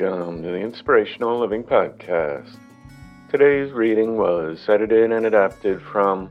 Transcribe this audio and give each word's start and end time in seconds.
Welcome 0.00 0.42
to 0.42 0.48
the 0.48 0.56
Inspirational 0.56 1.38
Living 1.38 1.62
Podcast. 1.62 2.56
Today's 3.30 3.72
reading 3.72 4.16
was 4.16 4.66
edited 4.66 5.12
and 5.12 5.26
adapted 5.26 5.82
from 5.82 6.30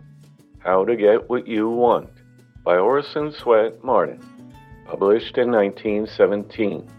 How 0.57 0.83
to 0.83 0.95
Get 0.95 1.29
What 1.29 1.47
You 1.47 1.69
Want 1.69 2.09
by 2.63 2.77
Orison 2.77 3.31
Swett 3.31 3.83
Marden, 3.83 4.19
published 4.87 5.37
in 5.37 5.51
1917. 5.51 6.89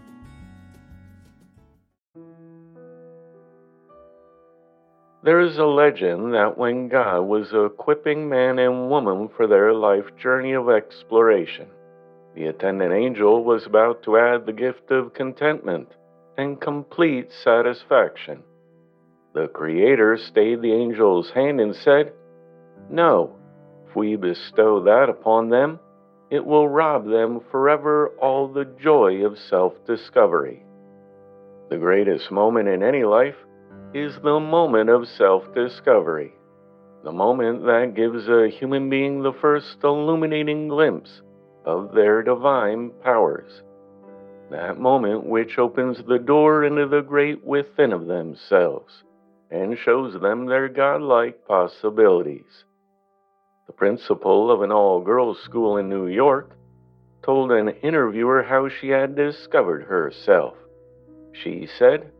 There 5.21 5.41
is 5.41 5.57
a 5.57 5.65
legend 5.65 6.33
that 6.33 6.57
when 6.57 6.87
God 6.87 7.23
was 7.23 7.51
equipping 7.53 8.29
man 8.29 8.57
and 8.57 8.89
woman 8.89 9.27
for 9.35 9.47
their 9.47 9.73
life 9.73 10.15
journey 10.17 10.53
of 10.53 10.69
exploration, 10.69 11.67
the 12.35 12.45
attendant 12.45 12.93
angel 12.93 13.43
was 13.43 13.65
about 13.65 14.01
to 14.03 14.17
add 14.17 14.45
the 14.45 14.53
gift 14.53 14.89
of 14.89 15.13
contentment 15.13 15.89
and 16.37 16.59
complete 16.59 17.31
satisfaction. 17.43 18.43
The 19.33 19.47
Creator 19.47 20.17
stayed 20.17 20.61
the 20.61 20.73
angel's 20.73 21.31
hand 21.31 21.59
and 21.59 21.75
said, 21.75 22.13
No, 22.89 23.35
if 23.87 23.95
we 23.95 24.15
bestow 24.15 24.83
that 24.83 25.09
upon 25.09 25.49
them, 25.49 25.79
it 26.29 26.45
will 26.45 26.67
rob 26.67 27.05
them 27.05 27.41
forever 27.51 28.09
all 28.21 28.47
the 28.47 28.65
joy 28.65 29.25
of 29.25 29.37
self 29.37 29.73
discovery. 29.85 30.63
The 31.69 31.77
greatest 31.77 32.31
moment 32.31 32.67
in 32.67 32.83
any 32.83 33.03
life 33.03 33.35
is 33.93 34.15
the 34.23 34.39
moment 34.39 34.89
of 34.89 35.07
self 35.07 35.53
discovery, 35.53 36.33
the 37.03 37.11
moment 37.11 37.63
that 37.65 37.93
gives 37.95 38.27
a 38.27 38.49
human 38.49 38.89
being 38.89 39.21
the 39.21 39.33
first 39.33 39.77
illuminating 39.83 40.67
glimpse 40.67 41.21
of 41.65 41.93
their 41.93 42.23
divine 42.23 42.91
powers 43.03 43.61
that 44.53 44.79
moment 44.79 45.25
which 45.25 45.57
opens 45.57 45.97
the 46.07 46.19
door 46.19 46.63
into 46.63 46.87
the 46.87 47.01
great 47.01 47.43
within 47.43 47.91
of 47.91 48.05
themselves 48.05 49.03
and 49.49 49.75
shows 49.79 50.13
them 50.21 50.45
their 50.45 50.69
godlike 50.69 51.47
possibilities. 51.47 52.63
The 53.65 53.73
principal 53.73 54.51
of 54.51 54.61
an 54.61 54.71
all 54.71 55.01
girls 55.01 55.39
school 55.39 55.77
in 55.77 55.89
New 55.89 56.05
York 56.05 56.55
told 57.23 57.51
an 57.51 57.69
interviewer 57.81 58.43
how 58.43 58.69
she 58.69 58.89
had 58.89 59.15
discovered 59.15 59.85
herself. 59.85 60.53
She 61.31 61.67
said, 61.79 62.11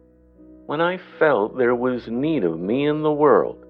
When 0.66 0.82
I 0.82 1.00
felt 1.20 1.56
there 1.56 1.76
was 1.76 2.08
need 2.08 2.44
of 2.46 2.60
me 2.60 2.88
in 2.88 3.04
the 3.04 3.14
world, 3.14 3.64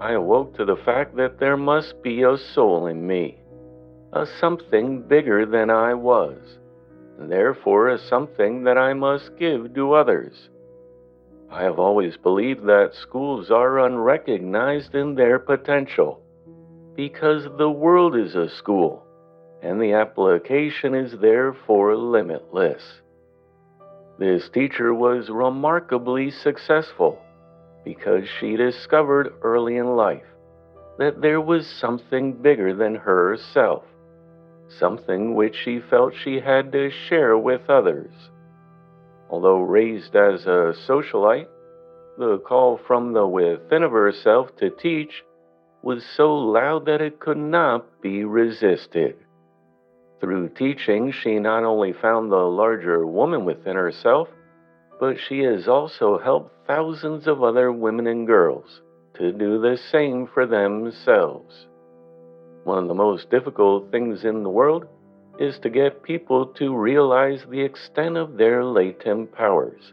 I 0.00 0.12
awoke 0.12 0.56
to 0.56 0.64
the 0.64 0.76
fact 0.76 1.16
that 1.16 1.40
there 1.40 1.56
must 1.56 2.00
be 2.04 2.22
a 2.22 2.38
soul 2.54 2.86
in 2.86 3.04
me, 3.04 3.40
a 4.12 4.26
something 4.38 5.02
bigger 5.02 5.44
than 5.44 5.70
I 5.70 5.94
was 5.94 6.38
and 7.18 7.30
therefore 7.30 7.90
is 7.90 8.02
something 8.02 8.64
that 8.64 8.78
I 8.78 8.92
must 8.92 9.36
give 9.38 9.74
to 9.74 9.94
others. 9.94 10.50
I 11.50 11.62
have 11.62 11.78
always 11.78 12.16
believed 12.16 12.66
that 12.66 12.94
schools 12.94 13.50
are 13.50 13.78
unrecognized 13.78 14.94
in 14.94 15.14
their 15.14 15.38
potential 15.38 16.20
because 16.94 17.46
the 17.56 17.70
world 17.70 18.16
is 18.16 18.34
a 18.34 18.48
school 18.48 19.04
and 19.62 19.80
the 19.80 19.92
application 19.92 20.94
is 20.94 21.12
therefore 21.20 21.96
limitless. 21.96 22.82
This 24.18 24.48
teacher 24.48 24.94
was 24.94 25.28
remarkably 25.28 26.30
successful 26.30 27.18
because 27.84 28.24
she 28.40 28.56
discovered 28.56 29.34
early 29.42 29.76
in 29.76 29.94
life 29.96 30.24
that 30.98 31.20
there 31.20 31.40
was 31.40 31.66
something 31.66 32.32
bigger 32.32 32.74
than 32.74 32.94
herself 32.94 33.84
something 34.68 35.34
which 35.34 35.56
she 35.56 35.80
felt 35.80 36.14
she 36.14 36.40
had 36.40 36.72
to 36.72 36.90
share 36.90 37.36
with 37.38 37.68
others. 37.68 38.12
Although 39.30 39.60
raised 39.60 40.14
as 40.14 40.46
a 40.46 40.74
socialite, 40.86 41.48
the 42.18 42.38
call 42.38 42.78
from 42.86 43.12
the 43.12 43.26
within 43.26 43.82
of 43.82 43.92
herself 43.92 44.56
to 44.56 44.70
teach 44.70 45.24
was 45.82 46.04
so 46.16 46.34
loud 46.34 46.86
that 46.86 47.00
it 47.00 47.20
could 47.20 47.36
not 47.36 48.00
be 48.00 48.24
resisted. 48.24 49.16
Through 50.20 50.50
teaching, 50.50 51.12
she 51.12 51.38
not 51.38 51.64
only 51.64 51.92
found 51.92 52.32
the 52.32 52.36
larger 52.36 53.06
woman 53.06 53.44
within 53.44 53.76
herself, 53.76 54.28
but 54.98 55.16
she 55.18 55.40
has 55.40 55.68
also 55.68 56.18
helped 56.18 56.66
thousands 56.66 57.26
of 57.26 57.42
other 57.42 57.70
women 57.70 58.06
and 58.06 58.26
girls 58.26 58.80
to 59.14 59.32
do 59.32 59.60
the 59.60 59.76
same 59.92 60.26
for 60.26 60.46
themselves. 60.46 61.66
One 62.66 62.78
of 62.78 62.88
the 62.88 62.94
most 62.94 63.30
difficult 63.30 63.92
things 63.92 64.24
in 64.24 64.42
the 64.42 64.50
world 64.50 64.86
is 65.38 65.56
to 65.60 65.70
get 65.70 66.02
people 66.02 66.46
to 66.58 66.76
realize 66.76 67.44
the 67.48 67.60
extent 67.60 68.16
of 68.16 68.36
their 68.36 68.64
latent 68.64 69.32
powers, 69.32 69.92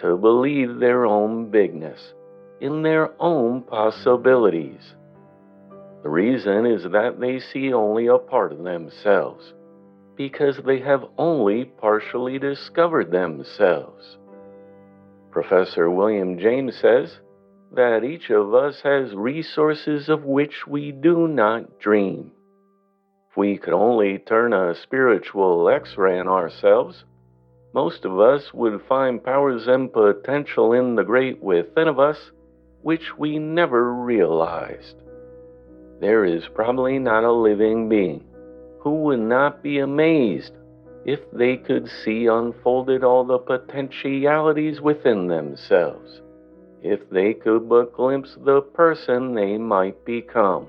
to 0.00 0.16
believe 0.16 0.80
their 0.80 1.06
own 1.06 1.52
bigness, 1.52 2.12
in 2.60 2.82
their 2.82 3.12
own 3.22 3.62
possibilities. 3.62 4.96
The 6.02 6.08
reason 6.08 6.66
is 6.66 6.82
that 6.82 7.20
they 7.20 7.38
see 7.38 7.72
only 7.72 8.08
a 8.08 8.18
part 8.18 8.50
of 8.50 8.64
themselves, 8.64 9.54
because 10.16 10.58
they 10.66 10.80
have 10.80 11.04
only 11.16 11.64
partially 11.64 12.40
discovered 12.40 13.12
themselves. 13.12 14.18
Professor 15.30 15.88
William 15.88 16.40
James 16.40 16.76
says, 16.76 17.20
that 17.72 18.02
each 18.02 18.30
of 18.30 18.52
us 18.52 18.80
has 18.82 19.14
resources 19.14 20.08
of 20.08 20.24
which 20.24 20.66
we 20.66 20.90
do 20.90 21.28
not 21.28 21.78
dream. 21.78 22.32
If 23.30 23.36
we 23.36 23.58
could 23.58 23.74
only 23.74 24.18
turn 24.18 24.52
a 24.52 24.74
spiritual 24.74 25.68
x 25.68 25.96
ray 25.96 26.18
on 26.18 26.26
ourselves, 26.26 27.04
most 27.72 28.04
of 28.04 28.18
us 28.18 28.52
would 28.52 28.82
find 28.88 29.22
powers 29.22 29.68
and 29.68 29.92
potential 29.92 30.72
in 30.72 30.96
the 30.96 31.04
great 31.04 31.40
within 31.40 31.86
of 31.86 32.00
us 32.00 32.32
which 32.82 33.16
we 33.16 33.38
never 33.38 33.94
realized. 33.94 34.96
There 36.00 36.24
is 36.24 36.48
probably 36.52 36.98
not 36.98 37.22
a 37.22 37.32
living 37.32 37.88
being 37.88 38.24
who 38.80 39.02
would 39.02 39.20
not 39.20 39.62
be 39.62 39.78
amazed 39.78 40.54
if 41.04 41.20
they 41.32 41.56
could 41.56 41.88
see 42.04 42.26
unfolded 42.26 43.04
all 43.04 43.24
the 43.24 43.38
potentialities 43.38 44.80
within 44.80 45.28
themselves 45.28 46.20
if 46.82 47.08
they 47.10 47.34
could 47.34 47.68
but 47.68 47.92
glimpse 47.92 48.36
the 48.44 48.60
person 48.60 49.34
they 49.34 49.58
might 49.58 50.04
become. 50.04 50.66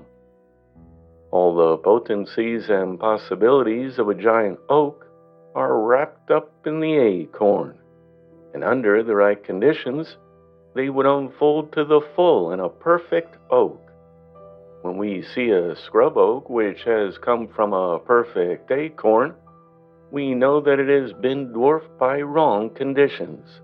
All 1.30 1.54
the 1.54 1.78
potencies 1.78 2.68
and 2.68 3.00
possibilities 3.00 3.98
of 3.98 4.08
a 4.08 4.14
giant 4.14 4.58
oak 4.68 5.06
are 5.54 5.80
wrapped 5.80 6.30
up 6.30 6.52
in 6.66 6.80
the 6.80 6.98
acorn, 6.98 7.78
and 8.52 8.62
under 8.62 9.02
the 9.02 9.14
right 9.14 9.42
conditions, 9.42 10.16
they 10.74 10.90
would 10.90 11.06
unfold 11.06 11.72
to 11.72 11.84
the 11.84 12.02
full 12.14 12.52
in 12.52 12.60
a 12.60 12.68
perfect 12.68 13.36
oak. 13.50 13.80
When 14.82 14.98
we 14.98 15.22
see 15.22 15.50
a 15.50 15.76
scrub 15.76 16.16
oak 16.18 16.50
which 16.50 16.82
has 16.82 17.16
come 17.16 17.48
from 17.48 17.72
a 17.72 17.98
perfect 17.98 18.70
acorn, 18.70 19.34
we 20.10 20.34
know 20.34 20.60
that 20.60 20.78
it 20.78 20.88
has 20.88 21.14
been 21.14 21.52
dwarfed 21.52 21.98
by 21.98 22.20
wrong 22.20 22.68
conditions. 22.68 23.61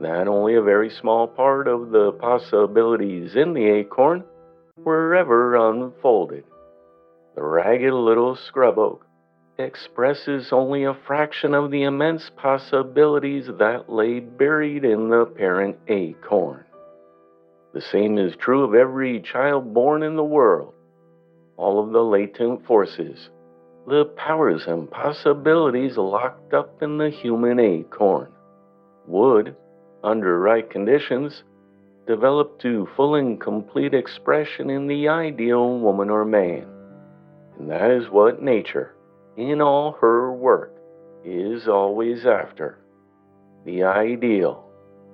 That 0.00 0.28
only 0.28 0.54
a 0.54 0.62
very 0.62 0.90
small 0.90 1.26
part 1.26 1.66
of 1.66 1.90
the 1.90 2.12
possibilities 2.12 3.34
in 3.34 3.52
the 3.52 3.68
acorn 3.68 4.24
were 4.76 5.14
ever 5.14 5.56
unfolded. 5.56 6.44
The 7.34 7.42
ragged 7.42 7.92
little 7.92 8.36
scrub 8.36 8.78
oak 8.78 9.04
expresses 9.58 10.52
only 10.52 10.84
a 10.84 10.94
fraction 10.94 11.52
of 11.52 11.72
the 11.72 11.82
immense 11.82 12.30
possibilities 12.36 13.48
that 13.58 13.90
lay 13.90 14.20
buried 14.20 14.84
in 14.84 15.08
the 15.08 15.26
parent 15.26 15.76
acorn. 15.88 16.64
The 17.74 17.80
same 17.80 18.18
is 18.18 18.36
true 18.36 18.62
of 18.62 18.74
every 18.74 19.20
child 19.20 19.74
born 19.74 20.04
in 20.04 20.14
the 20.14 20.24
world. 20.24 20.74
All 21.56 21.82
of 21.82 21.92
the 21.92 22.04
latent 22.04 22.64
forces, 22.66 23.30
the 23.88 24.04
powers 24.16 24.64
and 24.68 24.88
possibilities 24.88 25.96
locked 25.96 26.54
up 26.54 26.82
in 26.82 26.98
the 26.98 27.10
human 27.10 27.58
acorn 27.58 28.28
would, 29.06 29.56
under 30.02 30.38
right 30.38 30.68
conditions, 30.68 31.42
develop 32.06 32.58
to 32.60 32.88
full 32.96 33.16
and 33.16 33.40
complete 33.40 33.94
expression 33.94 34.70
in 34.70 34.86
the 34.86 35.08
ideal 35.08 35.78
woman 35.78 36.10
or 36.10 36.24
man. 36.24 36.66
And 37.58 37.70
that 37.70 37.90
is 37.90 38.08
what 38.08 38.42
nature, 38.42 38.94
in 39.36 39.60
all 39.60 39.92
her 40.00 40.32
work, 40.32 40.72
is 41.24 41.68
always 41.68 42.24
after. 42.24 42.78
The 43.64 43.82
ideal, 43.82 44.64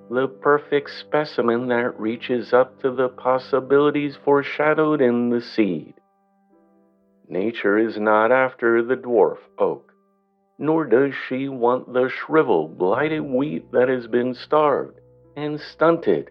the 0.09 0.27
perfect 0.27 0.91
specimen 0.91 1.67
that 1.69 1.99
reaches 1.99 2.53
up 2.53 2.79
to 2.81 2.91
the 2.91 3.09
possibilities 3.09 4.15
foreshadowed 4.23 5.01
in 5.01 5.29
the 5.29 5.41
seed. 5.41 5.95
Nature 7.27 7.79
is 7.79 7.97
not 7.97 8.31
after 8.31 8.83
the 8.83 8.95
dwarf 8.95 9.39
oak, 9.57 9.91
nor 10.57 10.85
does 10.85 11.13
she 11.27 11.49
want 11.49 11.91
the 11.93 12.09
shriveled, 12.09 12.77
blighted 12.77 13.21
wheat 13.21 13.71
that 13.71 13.89
has 13.89 14.07
been 14.07 14.33
starved 14.33 14.99
and 15.35 15.59
stunted 15.59 16.29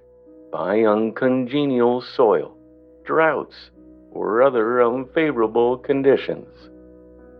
by 0.51 0.81
uncongenial 0.81 2.01
soil, 2.01 2.57
droughts, 3.05 3.71
or 4.11 4.43
other 4.43 4.83
unfavorable 4.83 5.77
conditions. 5.77 6.71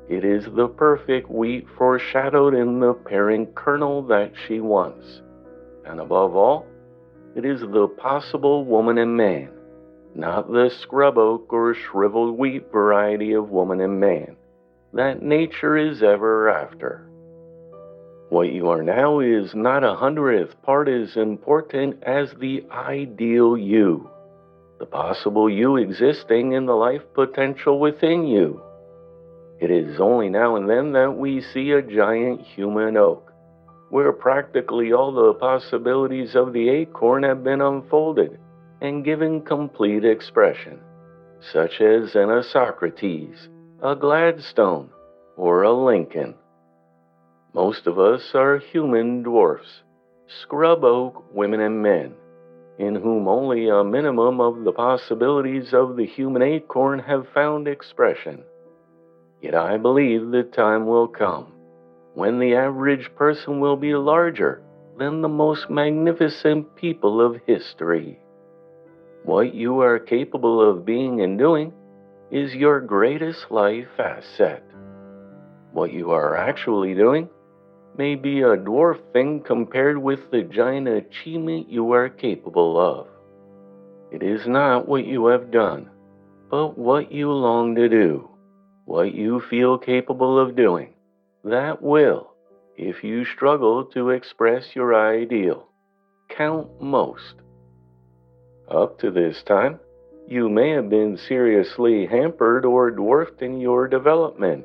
It 0.09 0.25
is 0.25 0.45
the 0.55 0.69
perfect 0.69 1.31
wheat 1.31 1.67
foreshadowed 1.79 2.55
in 2.55 2.81
the 2.81 2.93
parent 2.93 3.55
kernel 3.55 4.03
that 4.09 4.33
she 4.47 4.61
wants. 4.61 5.23
And 5.87 6.01
above 6.01 6.37
all, 6.37 6.67
it 7.35 7.45
is 7.45 7.61
the 7.61 7.89
possible 7.97 8.65
woman 8.65 8.99
and 8.99 9.17
man, 9.17 9.51
not 10.15 10.53
the 10.53 10.71
scrub 10.81 11.17
oak 11.17 11.53
or 11.53 11.75
shriveled 11.75 12.39
wheat 12.39 12.71
variety 12.71 13.33
of 13.33 13.49
woman 13.49 13.81
and 13.81 13.99
man, 13.99 14.37
that 14.95 15.23
nature 15.23 15.77
is 15.77 16.03
ever 16.03 16.49
after. 16.49 17.09
What 18.29 18.53
you 18.53 18.69
are 18.69 18.83
now 18.83 19.19
is 19.21 19.53
not 19.55 19.83
a 19.83 19.95
hundredth 19.95 20.61
part 20.63 20.89
as 20.89 21.17
important 21.17 22.03
as 22.05 22.33
the 22.39 22.65
ideal 22.71 23.57
you, 23.59 24.09
the 24.79 24.87
possible 24.87 25.51
you 25.51 25.77
existing 25.77 26.53
in 26.53 26.67
the 26.67 26.75
life 26.75 27.03
potential 27.13 27.81
within 27.81 28.25
you. 28.27 28.63
It 29.61 29.71
is 29.71 30.01
only 30.01 30.29
now 30.29 30.57
and 30.57 30.71
then 30.71 30.93
that 30.93 31.17
we 31.17 31.41
see 31.41 31.73
a 31.73 31.83
giant 31.83 32.43
human 32.43 32.97
oak, 32.97 33.33
where 33.91 34.13
practically 34.13 34.93
all 34.93 35.13
the 35.13 35.35
possibilities 35.35 36.37
of 36.37 36.53
the 36.53 36.69
acorn 36.69 37.25
have 37.25 37.43
been 37.43 37.61
unfolded 37.61 38.39
and 38.81 39.05
given 39.05 39.43
complete 39.43 40.05
expression, 40.05 40.79
such 41.53 41.81
as 41.81 42.15
in 42.15 42.31
a 42.31 42.43
Socrates, 42.43 43.49
a 43.85 43.95
Gladstone, 43.95 44.89
or 45.37 45.63
a 45.63 45.71
Lincoln. 45.71 46.35
Most 47.53 47.87
of 47.87 47.99
us 47.99 48.31
are 48.33 48.57
human 48.57 49.23
dwarfs, 49.23 49.83
scrub 50.41 50.83
oak 50.85 51.23
women 51.35 51.61
and 51.61 51.83
men, 51.83 52.15
in 52.79 52.95
whom 52.95 53.29
only 53.29 53.69
a 53.69 53.85
minimum 53.85 54.41
of 54.41 54.65
the 54.65 54.73
possibilities 54.73 55.75
of 55.75 55.97
the 55.97 56.07
human 56.07 56.41
acorn 56.41 56.99
have 56.99 57.29
found 57.35 57.69
expression. 57.69 58.43
Yet 59.43 59.55
I 59.55 59.77
believe 59.77 60.31
the 60.31 60.45
time 60.45 60.87
will 60.87 61.07
come 61.07 61.53
when 62.15 62.39
the 62.39 62.55
average 62.55 63.15
person 63.17 63.61
will 63.61 63.77
be 63.77 63.95
larger 63.95 64.63
than 64.97 65.21
the 65.21 65.29
most 65.29 65.69
magnificent 65.69 66.75
people 66.75 67.21
of 67.21 67.43
history. 67.47 68.19
What 69.25 69.55
you 69.55 69.83
are 69.83 69.99
capable 69.99 70.71
of 70.71 70.87
being 70.87 71.21
and 71.21 71.39
doing 71.39 71.75
is 72.31 72.55
your 72.55 72.81
greatest 72.81 73.51
life 73.51 73.89
asset. 73.99 74.63
What 75.73 75.93
you 75.93 76.13
are 76.13 76.37
actually 76.37 76.95
doing 76.95 77.29
may 77.97 78.15
be 78.15 78.41
a 78.41 78.57
dwarf 78.57 79.01
thing 79.13 79.43
compared 79.45 79.99
with 79.99 80.31
the 80.31 80.43
giant 80.43 80.89
achievement 80.89 81.71
you 81.71 81.93
are 81.93 82.09
capable 82.09 82.79
of. 82.79 83.07
It 84.13 84.23
is 84.23 84.47
not 84.47 84.89
what 84.89 85.07
you 85.07 85.27
have 85.27 85.51
done, 85.51 85.91
but 86.51 86.79
what 86.79 87.13
you 87.13 87.31
long 87.31 87.75
to 87.75 87.89
do, 87.89 88.29
what 88.85 89.15
you 89.15 89.41
feel 89.51 89.79
capable 89.79 90.39
of 90.39 90.57
doing. 90.57 90.95
That 91.45 91.83
will, 91.83 92.33
if 92.77 93.05
you 93.05 93.25
struggle 93.25 93.85
to 93.87 94.11
express 94.11 94.75
your 94.75 94.95
ideal, 94.95 95.69
count 96.29 96.81
most. 96.81 97.35
Up 98.69 98.99
to 99.01 99.11
this 99.11 99.43
time, 99.43 99.79
you 100.27 100.49
may 100.49 100.71
have 100.71 100.89
been 100.89 101.17
seriously 101.17 102.07
hampered 102.07 102.65
or 102.65 102.91
dwarfed 102.91 103.43
in 103.43 103.61
your 103.61 103.89
development 103.89 104.65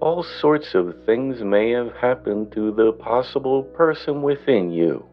all 0.00 0.22
sorts 0.22 0.74
of 0.74 0.94
things 1.04 1.42
may 1.42 1.70
have 1.70 1.92
happened 1.94 2.52
to 2.52 2.72
the 2.72 2.92
possible 2.92 3.64
person 3.64 4.22
within 4.22 4.70
you, 4.70 5.04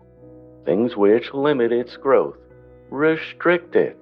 things 0.64 0.96
which 0.96 1.34
limit 1.34 1.72
its 1.72 1.98
growth, 1.98 2.38
restrict 2.92 3.76
it, 3.76 3.98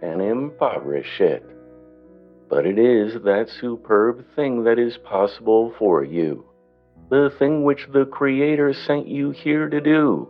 and 0.00 0.22
impoverish 0.22 1.20
it. 1.20 1.44
But 2.48 2.66
it 2.66 2.78
is 2.78 3.14
that 3.24 3.48
superb 3.60 4.24
thing 4.36 4.62
that 4.64 4.78
is 4.78 4.96
possible 4.98 5.74
for 5.76 6.04
you, 6.04 6.44
the 7.10 7.32
thing 7.38 7.64
which 7.64 7.88
the 7.92 8.06
Creator 8.06 8.74
sent 8.74 9.08
you 9.08 9.30
here 9.30 9.68
to 9.68 9.80
do, 9.80 10.28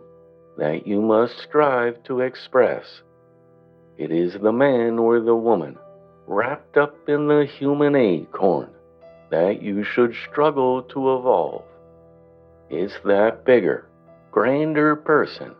that 0.57 0.87
you 0.87 1.01
must 1.01 1.37
strive 1.37 2.03
to 2.05 2.21
express. 2.21 3.03
It 3.99 4.11
is 4.11 4.33
the 4.33 4.53
man 4.53 4.97
or 4.97 5.19
the 5.19 5.35
woman 5.35 5.77
wrapped 6.25 6.77
up 6.77 6.95
in 7.09 7.27
the 7.27 7.45
human 7.45 7.97
acorn 7.97 8.69
that 9.29 9.61
you 9.61 9.83
should 9.83 10.15
struggle 10.31 10.83
to 10.83 11.15
evolve. 11.17 11.65
It's 12.69 12.93
that 13.03 13.43
bigger, 13.43 13.89
grander 14.31 14.95
person 14.95 15.53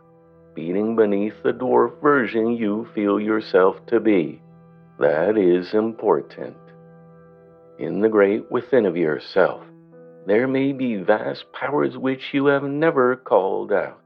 beating 0.54 0.96
beneath 0.96 1.34
the 1.42 1.52
dwarf 1.52 2.00
version 2.00 2.56
you 2.56 2.88
feel 2.94 3.20
yourself 3.20 3.76
to 3.88 4.00
be 4.00 4.40
that 4.98 5.36
is 5.36 5.74
important. 5.74 6.56
In 7.78 8.00
the 8.00 8.08
great 8.08 8.50
within 8.50 8.86
of 8.86 8.96
yourself, 8.96 9.62
there 10.26 10.48
may 10.48 10.72
be 10.72 10.96
vast 10.96 11.44
powers 11.52 11.98
which 11.98 12.32
you 12.32 12.46
have 12.46 12.62
never 12.62 13.16
called 13.16 13.70
out. 13.70 14.00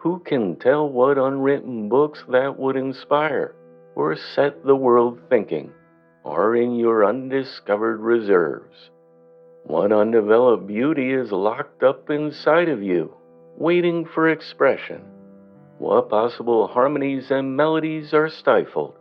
Who 0.00 0.18
can 0.20 0.56
tell 0.56 0.88
what 0.88 1.18
unwritten 1.18 1.88
books 1.88 2.24
that 2.28 2.58
would 2.58 2.76
inspire 2.76 3.54
or 3.94 4.16
set 4.16 4.64
the 4.64 4.76
world 4.76 5.20
thinking? 5.28 5.72
are 6.24 6.54
in 6.54 6.74
your 6.74 7.04
undiscovered 7.04 8.00
reserves. 8.00 8.90
What 9.64 9.92
undeveloped 9.92 10.66
beauty 10.66 11.12
is 11.12 11.32
locked 11.32 11.82
up 11.82 12.10
inside 12.10 12.68
of 12.68 12.82
you, 12.82 13.14
waiting 13.56 14.06
for 14.06 14.28
expression? 14.28 15.02
What 15.78 16.10
possible 16.10 16.66
harmonies 16.66 17.30
and 17.30 17.56
melodies 17.56 18.12
are 18.12 18.28
stifled? 18.28 18.94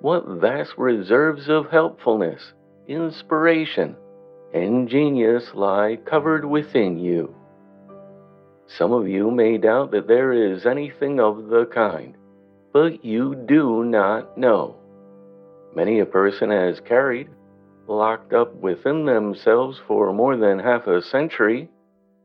What 0.00 0.26
vast 0.26 0.74
reserves 0.78 1.48
of 1.48 1.70
helpfulness, 1.70 2.52
inspiration, 2.86 3.96
and 4.54 4.88
genius 4.88 5.50
lie 5.54 5.98
covered 6.04 6.44
within 6.44 6.98
you? 6.98 7.34
Some 8.66 8.92
of 8.92 9.08
you 9.08 9.30
may 9.30 9.58
doubt 9.58 9.92
that 9.92 10.08
there 10.08 10.32
is 10.32 10.66
anything 10.66 11.20
of 11.20 11.48
the 11.48 11.66
kind, 11.66 12.16
but 12.72 13.04
you 13.04 13.34
do 13.34 13.84
not 13.84 14.36
know 14.36 14.76
many 15.76 16.00
a 16.00 16.06
person 16.06 16.50
has 16.50 16.80
carried, 16.80 17.28
locked 17.86 18.32
up 18.32 18.54
within 18.56 19.04
themselves 19.04 19.78
for 19.86 20.12
more 20.12 20.36
than 20.36 20.58
half 20.58 20.86
a 20.86 21.02
century, 21.02 21.68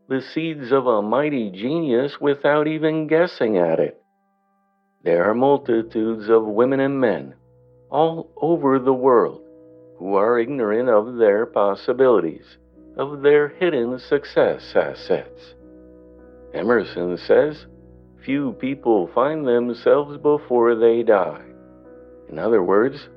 the 0.07 0.21
seeds 0.21 0.71
of 0.71 0.88
a 0.88 1.01
mighty 1.01 1.51
genius 1.51 2.19
without 2.19 2.67
even 2.67 3.07
guessing 3.07 3.57
at 3.57 3.79
it. 3.79 4.01
There 5.03 5.29
are 5.29 5.36
multitudes 5.36 6.29
of 6.29 6.45
women 6.45 6.79
and 6.79 7.00
men 7.00 7.36
all 7.89 8.31
over 8.38 8.79
the 8.79 8.93
world 8.93 9.41
who 10.00 10.15
are 10.15 10.39
ignorant 10.39 10.89
of 10.89 11.17
their 11.17 11.45
possibilities, 11.45 12.57
of 12.98 13.21
their 13.21 13.50
hidden 13.50 14.00
success 14.00 14.74
assets. 14.75 15.55
Emerson 16.53 17.17
says, 17.17 17.65
Few 18.25 18.53
people 18.53 19.10
find 19.15 19.48
themselves 19.48 20.17
before 20.17 20.75
they 20.75 21.01
die. 21.01 21.43
In 22.29 22.38
other 22.38 22.62
words, 22.62 23.10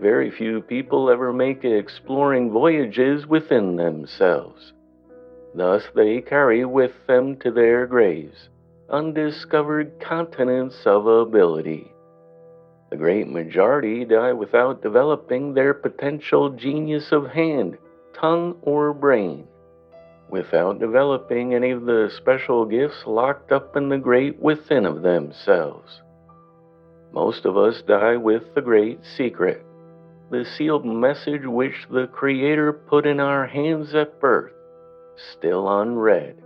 very 0.00 0.30
few 0.30 0.60
people 0.62 1.10
ever 1.10 1.32
make 1.32 1.64
exploring 1.64 2.50
voyages 2.50 3.26
within 3.26 3.76
themselves. 3.76 4.72
Thus, 5.54 5.84
they 5.94 6.20
carry 6.22 6.64
with 6.64 6.92
them 7.06 7.36
to 7.40 7.50
their 7.50 7.86
graves 7.86 8.48
undiscovered 8.90 9.98
continents 10.00 10.76
of 10.84 11.06
ability. 11.06 11.90
The 12.90 12.96
great 12.98 13.26
majority 13.26 14.04
die 14.04 14.34
without 14.34 14.82
developing 14.82 15.54
their 15.54 15.72
potential 15.72 16.50
genius 16.50 17.10
of 17.10 17.30
hand, 17.30 17.78
tongue, 18.12 18.56
or 18.60 18.92
brain 18.92 19.48
without 20.32 20.80
developing 20.80 21.54
any 21.54 21.70
of 21.70 21.84
the 21.84 22.10
special 22.16 22.64
gifts 22.64 23.02
locked 23.06 23.52
up 23.52 23.76
in 23.76 23.90
the 23.90 23.98
great 23.98 24.40
within 24.40 24.86
of 24.86 25.02
themselves. 25.02 26.00
Most 27.12 27.44
of 27.44 27.58
us 27.58 27.82
die 27.86 28.16
with 28.16 28.42
the 28.54 28.62
great 28.62 28.98
secret, 29.16 29.62
the 30.30 30.46
sealed 30.56 30.86
message 30.86 31.42
which 31.44 31.74
the 31.90 32.06
Creator 32.06 32.72
put 32.72 33.06
in 33.06 33.20
our 33.20 33.46
hands 33.46 33.94
at 33.94 34.18
birth, 34.20 34.54
still 35.36 35.68
unread, 35.80 36.42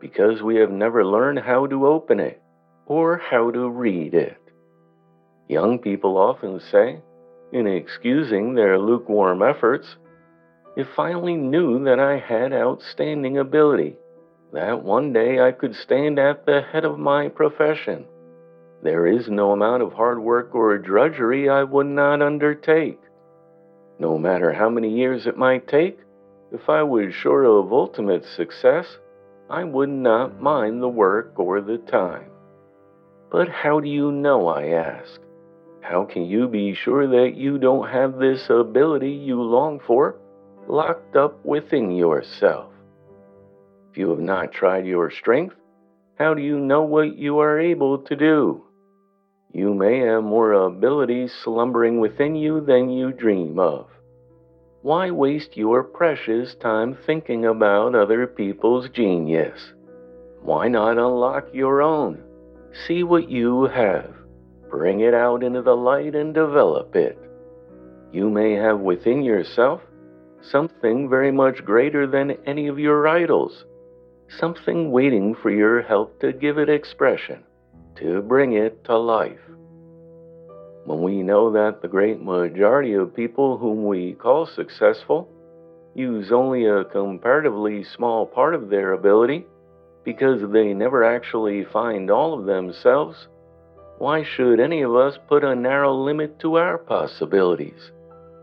because 0.00 0.40
we 0.40 0.56
have 0.56 0.70
never 0.70 1.04
learned 1.04 1.40
how 1.40 1.66
to 1.66 1.86
open 1.86 2.20
it 2.20 2.40
or 2.86 3.18
how 3.18 3.50
to 3.50 3.68
read 3.68 4.14
it. 4.14 4.38
Young 5.46 5.78
people 5.78 6.16
often 6.16 6.58
say, 6.72 7.00
in 7.52 7.66
excusing 7.66 8.54
their 8.54 8.78
lukewarm 8.78 9.42
efforts, 9.42 9.96
if 10.76 10.98
I 10.98 11.12
only 11.12 11.36
knew 11.36 11.84
that 11.84 11.98
I 11.98 12.18
had 12.18 12.52
outstanding 12.52 13.38
ability, 13.38 13.96
that 14.52 14.82
one 14.82 15.12
day 15.12 15.40
I 15.40 15.52
could 15.52 15.74
stand 15.74 16.18
at 16.18 16.46
the 16.46 16.62
head 16.62 16.84
of 16.84 16.98
my 16.98 17.28
profession. 17.28 18.06
There 18.82 19.06
is 19.06 19.28
no 19.28 19.52
amount 19.52 19.82
of 19.82 19.92
hard 19.92 20.20
work 20.20 20.54
or 20.54 20.78
drudgery 20.78 21.48
I 21.48 21.64
would 21.64 21.86
not 21.86 22.22
undertake. 22.22 22.98
No 23.98 24.16
matter 24.16 24.52
how 24.52 24.70
many 24.70 24.88
years 24.96 25.26
it 25.26 25.36
might 25.36 25.68
take, 25.68 25.98
if 26.52 26.68
I 26.68 26.82
was 26.82 27.14
sure 27.14 27.44
of 27.44 27.72
ultimate 27.72 28.24
success, 28.24 28.86
I 29.50 29.64
would 29.64 29.88
not 29.88 30.40
mind 30.40 30.82
the 30.82 30.88
work 30.88 31.38
or 31.38 31.60
the 31.60 31.78
time. 31.78 32.30
But 33.30 33.48
how 33.48 33.80
do 33.80 33.88
you 33.88 34.10
know? 34.10 34.48
I 34.48 34.68
ask. 34.68 35.20
How 35.80 36.04
can 36.04 36.24
you 36.24 36.48
be 36.48 36.74
sure 36.74 37.06
that 37.06 37.36
you 37.36 37.58
don't 37.58 37.88
have 37.88 38.18
this 38.18 38.48
ability 38.48 39.10
you 39.10 39.42
long 39.42 39.80
for? 39.86 40.19
Locked 40.70 41.16
up 41.16 41.44
within 41.44 41.90
yourself. 41.90 42.72
If 43.90 43.98
you 43.98 44.10
have 44.10 44.20
not 44.20 44.52
tried 44.52 44.86
your 44.86 45.10
strength, 45.10 45.56
how 46.16 46.34
do 46.34 46.42
you 46.42 46.60
know 46.60 46.82
what 46.82 47.16
you 47.16 47.40
are 47.40 47.58
able 47.58 47.98
to 47.98 48.14
do? 48.14 48.62
You 49.52 49.74
may 49.74 49.98
have 49.98 50.22
more 50.22 50.52
abilities 50.52 51.32
slumbering 51.42 51.98
within 51.98 52.36
you 52.36 52.60
than 52.60 52.88
you 52.88 53.10
dream 53.10 53.58
of. 53.58 53.88
Why 54.82 55.10
waste 55.10 55.56
your 55.56 55.82
precious 55.82 56.54
time 56.54 56.96
thinking 57.04 57.46
about 57.46 57.96
other 57.96 58.28
people's 58.28 58.88
genius? 58.90 59.72
Why 60.40 60.68
not 60.68 60.98
unlock 60.98 61.48
your 61.52 61.82
own? 61.82 62.22
See 62.86 63.02
what 63.02 63.28
you 63.28 63.64
have, 63.64 64.14
bring 64.70 65.00
it 65.00 65.14
out 65.14 65.42
into 65.42 65.62
the 65.62 65.76
light 65.76 66.14
and 66.14 66.32
develop 66.32 66.94
it. 66.94 67.18
You 68.12 68.30
may 68.30 68.52
have 68.52 68.78
within 68.78 69.22
yourself 69.22 69.80
something 70.42 71.08
very 71.08 71.30
much 71.30 71.64
greater 71.64 72.06
than 72.06 72.36
any 72.46 72.68
of 72.68 72.78
your 72.78 73.06
idols, 73.06 73.64
something 74.38 74.90
waiting 74.90 75.34
for 75.34 75.50
your 75.50 75.82
help 75.82 76.20
to 76.20 76.32
give 76.32 76.58
it 76.58 76.68
expression, 76.68 77.42
to 77.96 78.22
bring 78.22 78.52
it 78.52 78.84
to 78.84 78.96
life. 78.96 79.40
When 80.84 81.02
we 81.02 81.22
know 81.22 81.52
that 81.52 81.82
the 81.82 81.88
great 81.88 82.20
majority 82.20 82.94
of 82.94 83.14
people 83.14 83.58
whom 83.58 83.84
we 83.84 84.14
call 84.14 84.46
successful 84.46 85.28
use 85.94 86.32
only 86.32 86.66
a 86.66 86.84
comparatively 86.84 87.84
small 87.84 88.26
part 88.26 88.54
of 88.54 88.70
their 88.70 88.92
ability 88.92 89.46
because 90.04 90.40
they 90.50 90.72
never 90.72 91.04
actually 91.04 91.64
find 91.64 92.10
all 92.10 92.38
of 92.38 92.46
themselves, 92.46 93.28
why 93.98 94.24
should 94.24 94.60
any 94.60 94.82
of 94.82 94.94
us 94.94 95.18
put 95.28 95.44
a 95.44 95.54
narrow 95.54 95.94
limit 95.94 96.38
to 96.40 96.56
our 96.56 96.78
possibilities? 96.78 97.92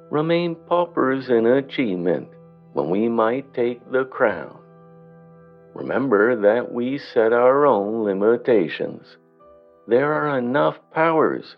Remain 0.09 0.55
paupers 0.67 1.29
in 1.29 1.45
achievement 1.45 2.29
when 2.73 2.89
we 2.89 3.09
might 3.09 3.53
take 3.53 3.79
the 3.91 4.05
crown. 4.05 4.57
Remember 5.73 6.35
that 6.41 6.71
we 6.71 6.97
set 6.97 7.33
our 7.33 7.65
own 7.65 8.03
limitations. 8.03 9.17
There 9.87 10.13
are 10.13 10.37
enough 10.37 10.75
powers, 10.93 11.55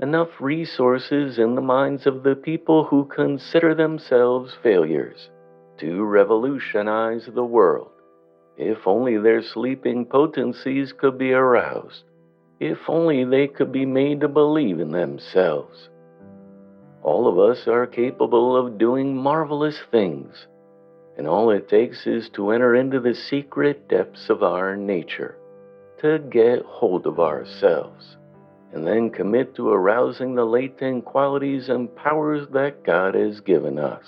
enough 0.00 0.28
resources 0.40 1.38
in 1.38 1.54
the 1.54 1.60
minds 1.60 2.06
of 2.06 2.22
the 2.22 2.34
people 2.34 2.84
who 2.84 3.04
consider 3.04 3.74
themselves 3.74 4.56
failures 4.62 5.30
to 5.78 6.04
revolutionize 6.04 7.28
the 7.34 7.44
world. 7.44 7.90
If 8.56 8.86
only 8.86 9.18
their 9.18 9.42
sleeping 9.42 10.04
potencies 10.04 10.92
could 10.92 11.16
be 11.16 11.32
aroused. 11.32 12.04
If 12.60 12.78
only 12.88 13.24
they 13.24 13.46
could 13.46 13.72
be 13.72 13.86
made 13.86 14.20
to 14.20 14.28
believe 14.28 14.80
in 14.80 14.90
themselves. 14.90 15.88
All 17.02 17.26
of 17.26 17.38
us 17.38 17.66
are 17.66 17.86
capable 17.86 18.56
of 18.56 18.78
doing 18.78 19.16
marvelous 19.16 19.78
things, 19.90 20.46
and 21.16 21.26
all 21.26 21.50
it 21.50 21.68
takes 21.68 22.06
is 22.06 22.28
to 22.30 22.50
enter 22.50 22.74
into 22.74 23.00
the 23.00 23.14
secret 23.14 23.88
depths 23.88 24.28
of 24.28 24.42
our 24.42 24.76
nature, 24.76 25.36
to 26.00 26.18
get 26.18 26.62
hold 26.62 27.06
of 27.06 27.18
ourselves, 27.18 28.16
and 28.72 28.86
then 28.86 29.10
commit 29.10 29.54
to 29.54 29.70
arousing 29.70 30.34
the 30.34 30.44
latent 30.44 31.04
qualities 31.04 31.68
and 31.68 31.94
powers 31.96 32.46
that 32.52 32.84
God 32.84 33.14
has 33.14 33.40
given 33.40 33.78
us. 33.78 34.04